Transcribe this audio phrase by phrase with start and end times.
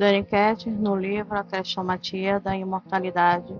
[0.00, 3.54] Daniquete, no livro A Crestomatia da Imortalidade,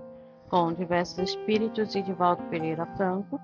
[0.49, 3.39] com diversos espíritos e de Valdo Pereira Franco,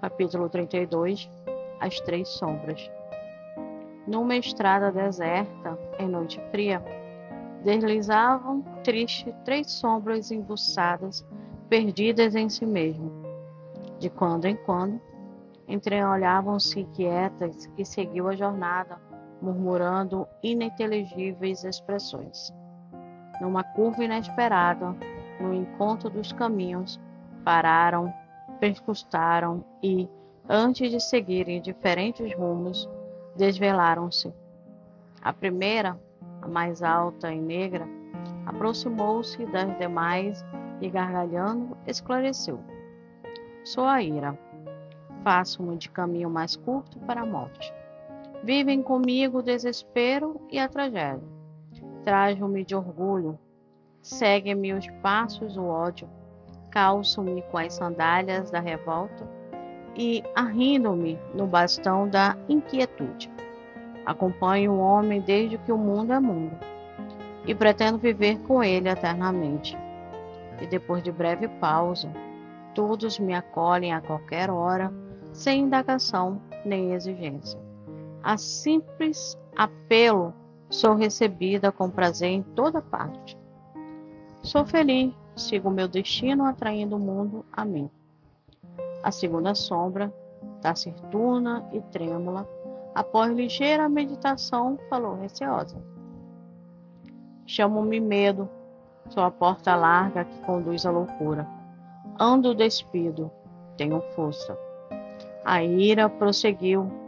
[0.00, 1.28] capítulo 32,
[1.80, 2.88] As Três Sombras.
[4.06, 6.80] Numa estrada deserta, em noite fria,
[7.64, 11.26] deslizavam triste três sombras embuçadas,
[11.68, 13.10] perdidas em si mesmo.
[13.98, 15.00] De quando em quando,
[15.66, 19.00] entreolhavam-se quietas e seguiu a jornada,
[19.40, 22.52] murmurando ininteligíveis expressões.
[23.40, 24.96] Numa curva inesperada,
[25.40, 27.00] no encontro dos caminhos,
[27.44, 28.12] pararam,
[28.58, 30.08] percustaram e,
[30.48, 32.88] antes de seguirem diferentes rumos,
[33.36, 34.32] desvelaram-se.
[35.22, 35.98] A primeira,
[36.40, 37.86] a mais alta e negra,
[38.46, 40.44] aproximou-se das demais
[40.80, 42.60] e, gargalhando, esclareceu:
[43.64, 44.38] Sou a ira.
[45.22, 47.74] Faço-me de caminho mais curto para a morte.
[48.46, 51.20] Vivem comigo o desespero e a tragédia.
[52.04, 53.36] Trajo-me de orgulho.
[54.00, 56.08] Segue-me os passos o ódio.
[56.70, 59.28] Calço-me com as sandálias da revolta
[59.96, 63.28] e arrindo-me no bastão da inquietude.
[64.04, 66.56] Acompanho o homem desde que o mundo é mundo
[67.48, 69.76] e pretendo viver com ele eternamente.
[70.60, 72.08] E depois de breve pausa,
[72.76, 74.94] todos me acolhem a qualquer hora,
[75.32, 77.65] sem indagação nem exigência.
[78.26, 80.34] A simples apelo
[80.68, 83.38] sou recebida com prazer em toda parte.
[84.42, 87.88] Sou feliz, sigo meu destino atraindo o mundo a mim.
[89.00, 90.12] A segunda sombra,
[90.60, 92.48] taciturna e trêmula,
[92.96, 95.80] após ligeira meditação, falou receosa.
[97.46, 98.48] Chamo-me medo,
[99.08, 101.46] sou a porta larga que conduz à loucura.
[102.18, 103.30] Ando despido,
[103.76, 104.58] tenho força.
[105.44, 107.05] A ira prosseguiu,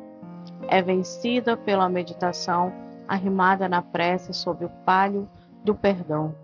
[0.69, 2.73] é vencida pela meditação,
[3.09, 5.29] arrimada na prece sob o palio
[5.65, 6.35] do perdão,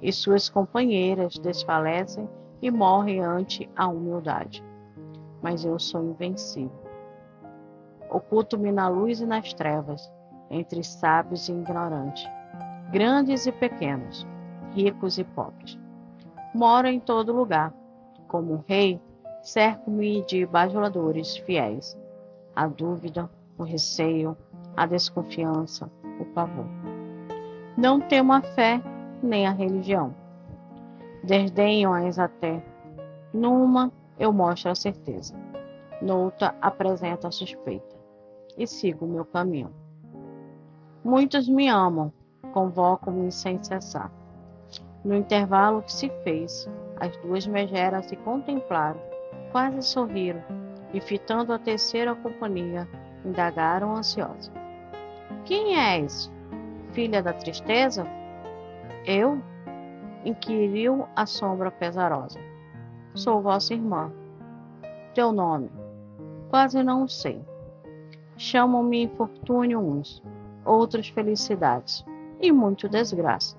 [0.00, 2.28] e suas companheiras desfalecem
[2.62, 4.62] e morrem ante a humildade
[5.44, 6.72] mas eu sou invencível.
[8.08, 10.10] Oculto-me na luz e nas trevas,
[10.50, 12.26] entre sábios e ignorantes,
[12.90, 14.26] grandes e pequenos,
[14.72, 15.78] ricos e pobres.
[16.54, 17.74] Moro em todo lugar.
[18.26, 18.98] Como um rei,
[19.42, 21.94] cerco-me de bajuladores fiéis.
[22.56, 23.28] A dúvida,
[23.58, 24.36] o receio,
[24.76, 26.66] a desconfiança, o pavor.
[27.76, 28.80] Não temo a fé
[29.22, 30.14] nem a religião.
[31.22, 32.62] Desdenho-as até.
[33.32, 35.34] Numa eu mostro a certeza.
[36.00, 37.96] Noutra, apresento a suspeita.
[38.56, 39.70] E sigo o meu caminho.
[41.02, 42.12] Muitos me amam,
[42.52, 44.12] convocam-me sem cessar.
[45.04, 49.00] No intervalo que se fez, as duas megeras se contemplaram,
[49.52, 50.42] quase sorriram,
[50.92, 52.88] e fitando a terceira companhia,
[53.24, 54.52] indagaram ansiosa.
[55.44, 56.30] Quem és?
[56.92, 58.06] Filha da tristeza?
[59.04, 59.40] Eu?
[60.24, 62.40] inquiriu a sombra pesarosa.
[63.14, 64.10] Sou vossa irmã.
[65.14, 65.70] Teu nome?
[66.48, 67.44] Quase não sei.
[68.36, 70.22] Chamam-me infortúnio uns,
[70.64, 72.04] outros felicidades,
[72.40, 73.56] e muito desgraça.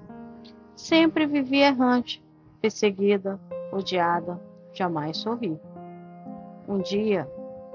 [0.75, 2.23] Sempre vivi errante,
[2.59, 3.39] perseguida,
[3.71, 4.39] odiada,
[4.73, 5.57] jamais sorri.
[6.67, 7.29] Um dia,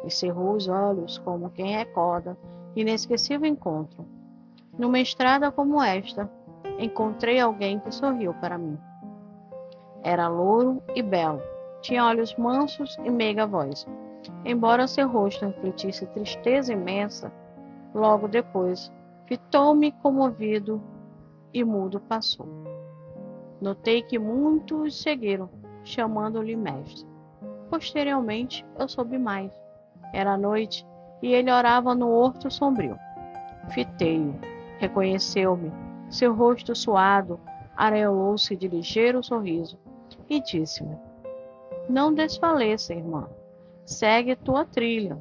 [0.04, 2.36] encerrou os olhos como quem recorda
[2.74, 4.04] inesquecível encontro.
[4.78, 6.30] Numa estrada como esta,
[6.78, 8.78] encontrei alguém que sorriu para mim.
[10.02, 11.42] Era louro e belo,
[11.82, 13.86] tinha olhos mansos e meiga voz.
[14.44, 17.32] Embora seu rosto refletisse tristeza imensa,
[17.94, 18.92] logo depois
[19.26, 20.80] fitou-me comovido
[21.52, 22.46] e mudo passou.
[23.60, 25.50] Notei que muitos seguiram,
[25.84, 27.06] chamando-lhe mestre.
[27.68, 29.52] Posteriormente, eu soube mais.
[30.12, 30.86] Era noite
[31.22, 32.98] e ele orava no horto sombrio.
[33.70, 34.34] Fitei-o,
[34.78, 35.72] reconheceu-me.
[36.08, 37.38] Seu rosto suado
[37.76, 39.78] areolou-se de ligeiro sorriso
[40.28, 40.96] e disse-me:
[41.90, 43.28] não desfaleça, irmã.
[43.84, 45.20] Segue tua trilha.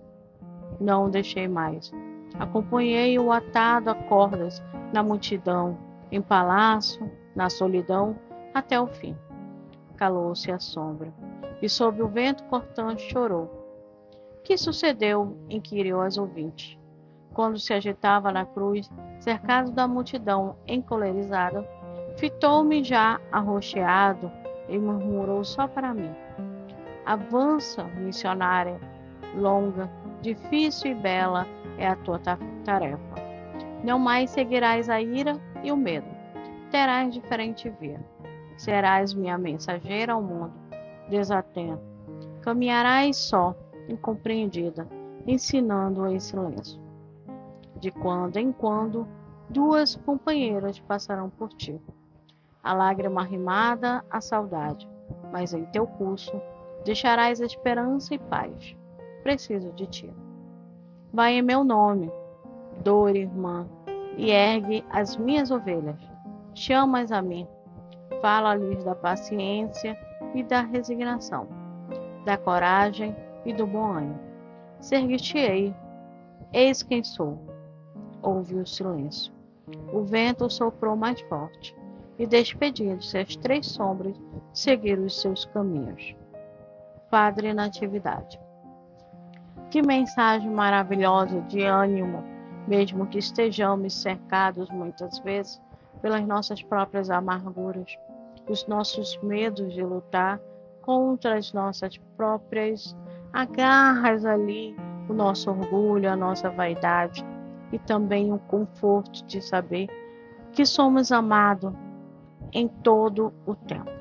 [0.80, 1.92] Não o deixei mais.
[2.38, 4.62] Acompanhei-o atado a cordas
[4.94, 5.80] na multidão,
[6.12, 8.16] em palácio, na solidão,
[8.54, 9.18] até o fim.
[9.98, 11.12] Calou-se a sombra,
[11.60, 13.59] e sob o vento cortante chorou.
[14.50, 15.38] Que sucedeu?
[15.48, 16.76] inquiriu as ouvintes.
[17.36, 21.64] Quando se agitava na cruz, cercado da multidão encolerizada,
[22.18, 24.32] fitou-me já arroxeado
[24.68, 26.10] e murmurou só para mim.
[27.06, 28.82] Avança, missionária,
[29.36, 29.88] longa,
[30.20, 31.46] difícil e bela
[31.78, 32.20] é a tua
[32.66, 33.16] tarefa.
[33.84, 36.08] Não mais seguirás a ira e o medo.
[36.72, 38.04] Terás diferente via.
[38.58, 40.54] Serás minha mensageira ao mundo,
[41.08, 41.84] desatento.
[42.42, 43.56] Caminharás só,
[43.90, 44.88] incompreendida,
[45.26, 46.80] ensinando em silêncio.
[47.80, 49.08] De quando em quando,
[49.50, 51.80] duas companheiras passarão por ti.
[52.64, 54.88] A lágrima rimada, a saudade,
[55.32, 56.40] mas em teu curso
[56.84, 58.76] deixarás esperança e paz.
[59.24, 60.14] Preciso de ti.
[61.12, 62.12] Vai em meu nome,
[62.84, 63.68] dor, irmã,
[64.18, 66.00] e ergue as minhas ovelhas.
[66.54, 67.48] Chamas a mim,
[68.22, 69.98] fala-lhes da paciência
[70.36, 71.48] e da resignação,
[72.26, 73.16] da coragem
[73.46, 74.20] e do bom ânimo.
[74.80, 75.76] Ser-te-ei,
[76.54, 77.38] eis quem sou.
[78.22, 79.34] Ouve o silêncio.
[79.94, 81.76] O vento soprou mais forte
[82.18, 84.16] e, despedindo-se as três sombras,
[84.54, 86.16] seguiram os seus caminhos.
[87.10, 88.40] Padre Natividade.
[89.70, 92.24] Que mensagem maravilhosa de ânimo,
[92.68, 95.62] mesmo que estejamos cercados muitas vezes
[96.02, 97.98] pelas nossas próprias amarguras,
[98.48, 100.40] os nossos medos de lutar
[100.82, 102.96] contra as nossas próprias
[103.34, 104.76] agarras ali,
[105.08, 107.26] o nosso orgulho, a nossa vaidade
[107.72, 109.88] e também o conforto de saber
[110.52, 111.74] que somos amados
[112.54, 113.92] em todo o tempo.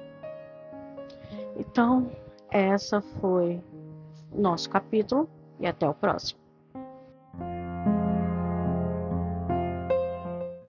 [1.56, 2.10] Então,
[2.50, 3.62] essa foi
[4.32, 5.28] nosso capítulo
[5.58, 6.47] e até o próximo.